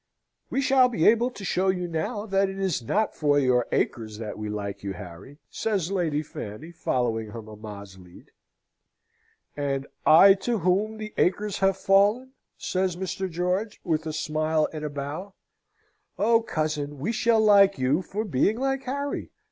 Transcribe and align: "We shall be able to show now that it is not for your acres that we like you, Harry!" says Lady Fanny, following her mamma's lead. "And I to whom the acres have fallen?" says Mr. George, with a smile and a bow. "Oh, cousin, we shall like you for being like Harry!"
"We 0.49 0.61
shall 0.61 0.89
be 0.89 1.05
able 1.07 1.29
to 1.29 1.45
show 1.45 1.69
now 1.69 2.25
that 2.25 2.49
it 2.49 2.57
is 2.57 2.81
not 2.81 3.13
for 3.13 3.37
your 3.37 3.67
acres 3.71 4.17
that 4.17 4.35
we 4.35 4.49
like 4.49 4.81
you, 4.83 4.93
Harry!" 4.93 5.37
says 5.51 5.91
Lady 5.91 6.23
Fanny, 6.23 6.71
following 6.71 7.27
her 7.27 7.41
mamma's 7.43 7.99
lead. 7.99 8.31
"And 9.55 9.85
I 10.03 10.33
to 10.39 10.57
whom 10.57 10.97
the 10.97 11.13
acres 11.19 11.59
have 11.59 11.77
fallen?" 11.77 12.31
says 12.57 12.95
Mr. 12.95 13.29
George, 13.29 13.79
with 13.83 14.07
a 14.07 14.11
smile 14.13 14.67
and 14.73 14.83
a 14.83 14.89
bow. 14.89 15.35
"Oh, 16.17 16.41
cousin, 16.41 16.97
we 16.97 17.11
shall 17.11 17.39
like 17.39 17.77
you 17.77 18.01
for 18.01 18.25
being 18.25 18.57
like 18.57 18.81
Harry!" 18.85 19.29